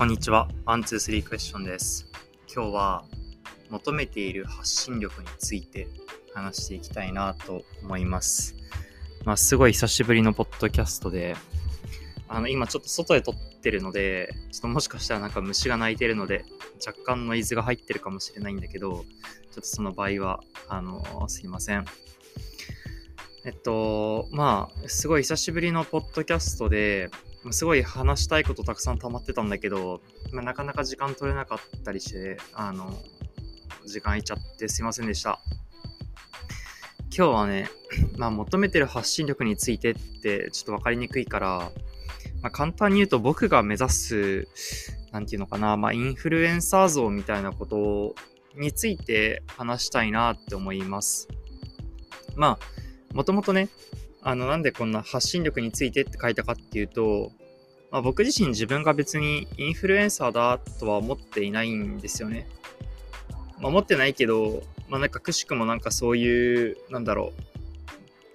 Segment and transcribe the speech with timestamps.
[0.00, 0.48] こんにちは。
[0.64, 2.08] ワン、ツー、スリークエスチョンです。
[2.50, 3.04] 今日は
[3.68, 5.88] 求めている発信力について
[6.32, 8.56] 話していきたいなと思います。
[9.26, 11.36] まあ、すごい久しぶりのポッドキャストで、
[12.28, 16.46] あの、今ちょっと外で撮ってるので、ちょっともしかしたらなんか虫が鳴いてるので、
[16.86, 20.40] 若干ノイズが入ってるかもしれないんだけど、ちょっとその場合は、
[20.70, 21.84] あの、すいません。
[23.44, 27.10] えっと、まあ、すごい久しぶりのポッドキャストで、
[27.50, 30.00] すごい話したいことたくさん溜まってたんだけど、
[30.32, 32.92] まあ、なかなか時間取れなかったりして、あの、
[33.86, 35.40] 時間空いちゃってすいませんでした。
[37.16, 37.68] 今日はね、
[38.18, 41.72] まあ、求めてる発信力についてってちょっと分かりにくいから、
[42.42, 44.48] まあ、簡単に言うと僕が目指す、
[45.10, 48.14] なんていうのかな、まあ、インフルエンサー像みたいなこと
[48.54, 51.28] について話したいなって思います。
[52.36, 53.68] まあ、もともとね、
[54.22, 57.32] あの、なんでこんな発信力についてって書いたかっていうと、
[57.90, 62.46] まあ、僕自身自分が別にインフルエンサーだとは思っていないんですよね。
[63.58, 67.32] まあ、思ってないけど、まあ、なんかくしくもなんかそういう、なんだろ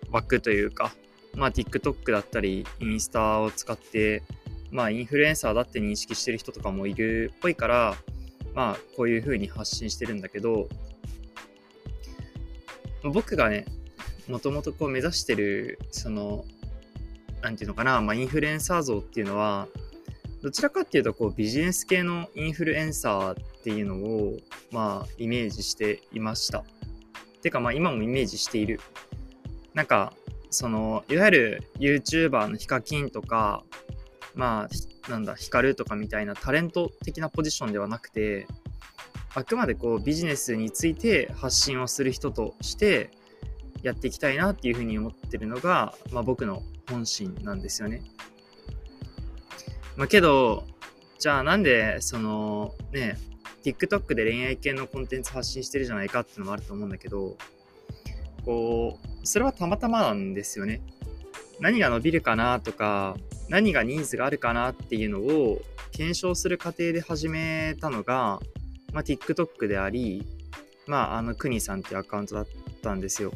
[0.10, 0.94] う、枠というか、
[1.36, 4.24] まあ、TikTok だったり、インスタを使って、
[4.72, 7.96] まあ、インフルエンサーだって認識してる人とかもいるっぽいから、
[8.54, 10.68] まあ、こういう風に発信してるんだけど、
[13.04, 13.66] 僕がね、
[14.28, 16.46] もともとこう目指してる、その、
[17.42, 19.68] なんていうのかな、まあ、インフルエンサー像っていうのは、
[20.42, 24.38] どちらかっていうと、こう、ビジネス系のインフルエンサーっていうのを、
[24.72, 26.64] まあ、イメージしていました。
[27.42, 28.80] てか、まあ、今もイメージしている。
[29.74, 30.14] なんか、
[30.50, 33.64] その、いわゆる YouTuber のヒカキンとか、
[34.34, 34.68] ま
[35.08, 38.48] あ、なんだ、ヒカルとかみたいなタレント的なポジションではなくて、
[39.36, 43.12] あくまでこうビジネスについて発信をする人として
[43.84, 48.02] やっていきたいなっていうふうに思ってるのが、まあ、僕の本心なんですよね。
[49.96, 50.66] まあ、けど、
[51.20, 53.18] じゃあなんで、その、ね、
[53.64, 57.38] TikTok で恋愛系のコンテンツ発信してるじゃないかっていうのもあると思うんだけど、
[58.44, 60.82] こう、それはたまたまなんですよね。
[61.60, 63.16] 何が伸びるかなとか、
[63.50, 65.62] 何がニーズがあるかなっていうのを
[65.92, 68.40] 検証する過程で始めたのが、
[68.92, 70.26] まあ、TikTok であり、
[70.88, 72.48] まあ、あの、くにさんっていうアカウントだっ
[72.82, 73.32] たんですよ。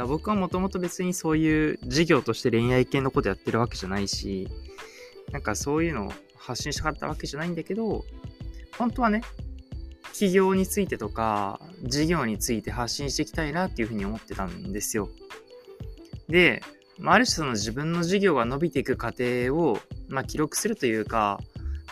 [0.00, 4.48] だ僕はもともと別にそういう事業として恋愛系のことやってるわけじゃないし、
[5.30, 8.04] なんかそういうのを発信したかったわけじゃないんだけど、
[8.78, 9.20] 本当はね、
[10.12, 15.10] 企業についてとか、事業について発信していきたいなっていうふうに思ってたんですよ。
[16.28, 16.62] で、
[16.98, 19.78] まあ、ある種その自分の事業が伸びていく過程を、
[20.08, 21.40] まあ、記録するというか、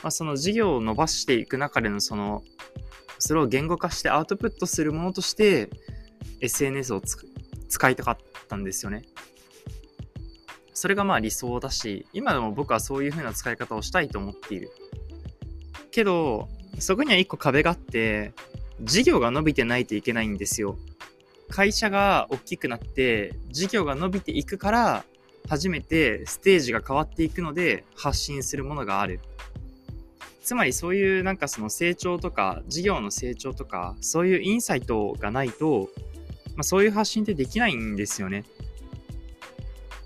[0.03, 2.43] まあ、その事業を伸ばしていく中でのその、
[3.19, 5.69] それを言語化してアウトプットするものとして、
[6.41, 7.01] SNS を
[7.69, 8.17] 使いたかっ
[8.49, 9.05] たんですよね。
[10.75, 14.71] それがまあ理想だし、今でも僕はそういう風な使い方をしたいと思っている。
[15.91, 16.49] けど、
[16.79, 18.33] そこには一個壁があって、
[18.81, 20.79] 事業が伸びてないといけないんですよ。
[21.51, 25.05] 会社が大きくなって、事業が伸びていくから、
[25.49, 29.21] 初めてステージが変わっていくので発信するものがある。
[30.43, 35.91] つまりそういうなんかその成長とか事業の成長とかそういうインサイトがないと
[36.59, 38.43] まあ、そういう発信ってできないんですよね。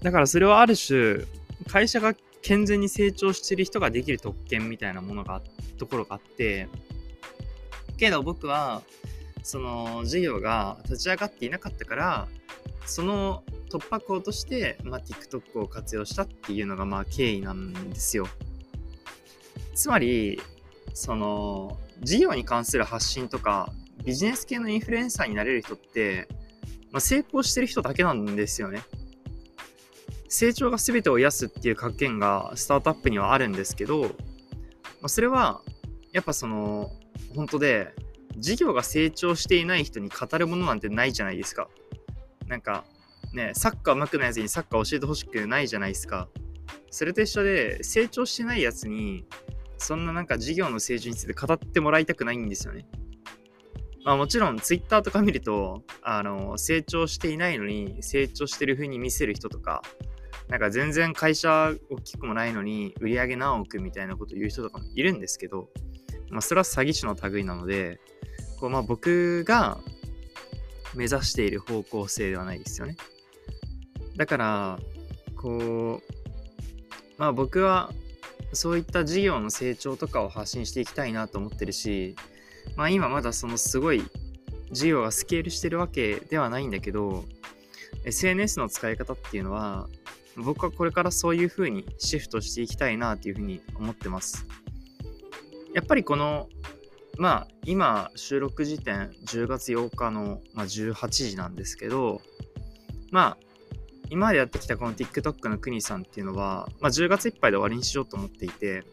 [0.03, 1.25] だからそれはある種、
[1.67, 5.41] 会社が健全に成長してる人ができる特権みたいなものが、
[5.79, 6.69] ところがあって、
[7.97, 8.83] けど僕は、
[9.43, 12.29] その事業が立ち上がっていなかったから、
[12.85, 18.29] その突破口として、まあ、TikTok を活用したっていうのがまあ経緯なんですよ。
[19.75, 20.39] つまり、
[20.93, 23.73] その事業に関する発信とか
[24.05, 26.29] ビジネス系のインフルエンサーになれる人って
[26.93, 28.83] まあ、成功してる人だけなんですよね。
[30.29, 34.09] 成長が全てを癒すっていう格言がスタートアップにはあるんですけど、ま
[35.05, 35.63] あ、それは
[36.13, 36.91] やっぱその
[37.35, 37.95] 本当で
[38.39, 41.69] 事業が成長していない人に語るものなんてないじゃないですか。
[42.47, 42.85] なんか
[43.33, 46.29] ね、サッカー上手くないやつにサッカー教えてほしくないじゃないですか。
[46.91, 49.25] それと一緒で成長してないやつに
[49.79, 52.87] そんななんか事業の成長について語ってもらいたくないんですよね。
[54.05, 59.83] まあもちろんツイッターとか見ると、あの、成長していないのに成長してる風に見せる人とか、
[60.49, 65.69] なんか全然会社大きくもないのに売り上げ何億みたいなこと言う人とかもいるんですけど、
[66.31, 68.01] まあそれは詐欺師の類なので、
[68.59, 69.79] こうまあ僕が
[70.95, 72.97] 目指している方向性ではないですよね。
[74.17, 74.79] だから、
[75.37, 76.13] こう、
[77.19, 77.93] まあ僕は
[78.53, 82.17] そういった事業の成長とかを発信していきたいなと思ってるし、
[82.77, 84.03] まあ今まだそのすごい
[84.71, 87.25] 事業がスケールしてるわけではないんだけど、
[88.05, 89.89] SNS の使い方っていうのは、
[90.37, 94.47] 僕はこれからそういう風にシフトしていきたいなっていう風に思ってます。
[95.75, 96.49] やっぱりこの、
[97.19, 102.23] まあ、今、収録時点10月8日の、まあ、18時なんですけど、
[103.11, 103.47] まあ、
[104.11, 108.85] 今までやってきたこの TikTok の国さんっていうのは、まあ、10月いっぱいで終わりにしようと思っていて、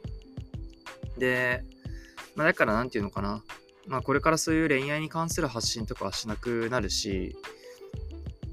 [1.18, 1.64] で、
[2.40, 3.44] まあ、だからなんていうのかな、
[3.86, 7.36] まあ、これからそういう恋愛に関する発信とかはしなくなるし、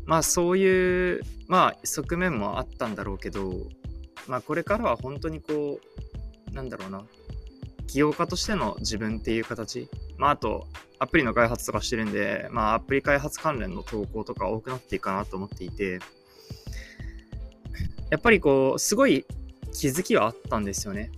[0.06, 3.54] まあそういう、まあ側面もあったんだろうけど、
[4.26, 5.78] まあこれからは本当にこ
[6.50, 7.04] う、なんだろうな、
[7.86, 10.66] 起業家としての自分っていう形、まああと
[10.98, 16.00] アプリの開発とかしてるんで、まあアプリ開発関連の投稿とか多くなっていくかなと思っていて、
[18.10, 19.24] やっぱりこう、すごい
[19.72, 21.12] 気づきはあったんですよね。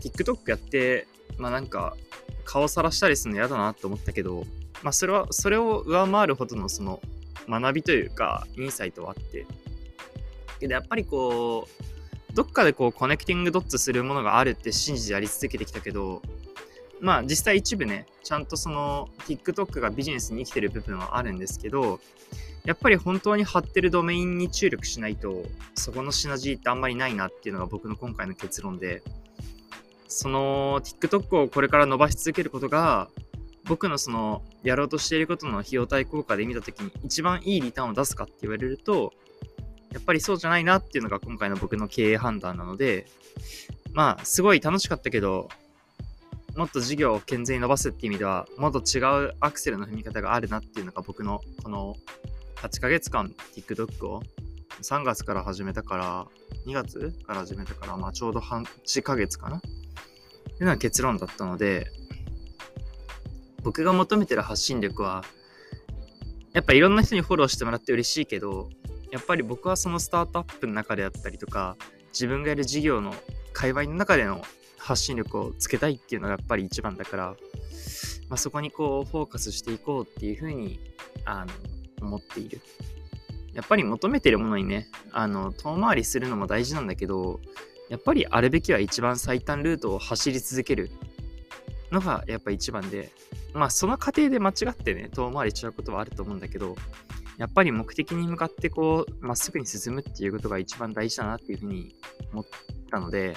[0.00, 1.96] TikTok やって、まあなんか
[2.44, 4.44] 顔さらしたりするの嫌だなと思ったけど、
[4.82, 7.00] まあそれは、それを上回るほどのその
[7.48, 9.46] 学びというか、インサイトはあって。
[10.60, 16.22] で、やっぱりこう、どっかでこう、コネクティングドッツするものがあるって信じてやり続けてきたけど、
[17.00, 22.00] まあ実際一部ね、ちゃんとその TikTok がビジネスに生きてる部分はあるんですけど、
[22.64, 25.44] やっぱり本当に貼ってるドメインに注力しないと、
[25.74, 29.02] そこのシナジーってあんまりないなっていうのが僕の今回の結論で、
[30.08, 33.08] その TikTok をこれから伸ばし続けることが、
[33.64, 39.12] 僕のそのやろうとしていることの費用対効果で見たときに一番いいリターンを出すかって言われると、
[39.92, 43.06] やっぱりそうじゃないなっていうのが今回の僕の経営判断なので、
[43.92, 45.48] まあ、すごい楽しかったけど、
[46.56, 51.94] もっと事業を健全に伸ばすっていう意味では、もっと違うアクセルの踏み方があるなっていうのが僕のこの
[52.56, 54.22] 8ヶ月間 TikTok を。
[54.82, 56.26] 3月から始めたから、
[56.66, 59.60] 2月から始めたから、まあちょうど半8ヶ月かな
[60.60, 61.90] いうのが結論だったので、
[63.62, 65.24] 僕が求めてる発信力は、
[66.52, 68.68] やっぱいろんな人にフォローしてもらって嬉しいけど、
[69.10, 71.76] やっぱり僕はそのスタートアップの中であったりとか、
[72.12, 73.14] 自分がやる事業の
[73.52, 74.42] 界隈の中での
[74.78, 77.36] 発信力をつけたいっていうのがやっぱり一番だから、
[78.28, 80.80] まあ、そこにこうフォーカスしていこうっていうふうに
[81.24, 81.52] あの
[82.00, 82.60] 思っている。
[83.54, 87.40] やっぱり求めてるものにね、あの遠回りするのも大事なんだけど、
[87.88, 90.90] やっぱりあるべきは一番最短ルートを走り続ける
[91.90, 93.10] のがやっぱ一番で、
[93.54, 96.76] まあその過程で間違ってね、遠回りしちゃうことはあると思うんだけど、
[97.38, 101.94] やっぱり目的に向かってこう、まっすぐに進むっていうことが一番大事だなっていうふうに
[102.32, 102.44] 思っ
[102.90, 103.36] たので、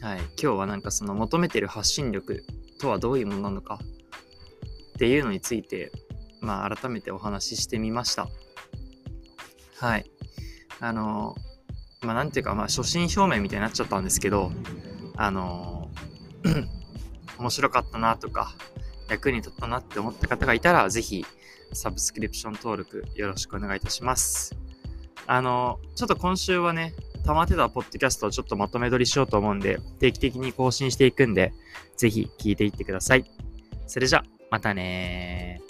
[0.00, 2.44] はい、今日はなんかその求めてる発信力
[2.80, 3.78] とはどういうものなのか
[4.94, 5.92] っていうのについて、
[6.40, 8.28] まあ改めてお話ししてみました。
[9.78, 10.10] はい。
[10.80, 11.36] あの、
[12.02, 14.52] まあなんていうか、まあ初心表明みたいになっちゃったんですけど、
[15.16, 15.90] あの、
[17.38, 18.54] 面白かったなとか、
[19.08, 21.24] 役に立ったなって思った方がいたら、ぜひ、
[21.72, 24.56] サブスクリプション登録よろしくお願いいたします。
[25.26, 26.94] あの、ちょっと今週はね、
[27.24, 31.52] 溜まってたポッドキャストをちょっとまとめ撮りしようと思うんで、定期的に更新していくんで、
[31.96, 33.30] ぜひ聞いていってください。
[33.86, 35.60] それじゃ、またね